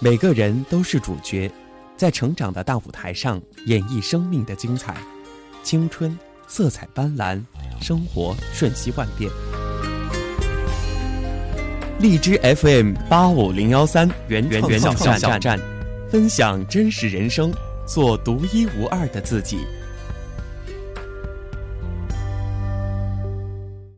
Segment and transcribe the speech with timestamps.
[0.00, 1.50] 每个人都是主角
[1.96, 4.96] 在成长的大舞台上演绎生命的精彩。
[5.62, 6.16] 青春
[6.46, 7.40] 色彩斑斓
[7.80, 9.30] 生活瞬息万变。
[12.00, 15.58] 荔枝 fm 八五零幺三原创小站
[16.10, 17.52] 分享真实人生
[17.86, 19.58] 做独一无二的自己。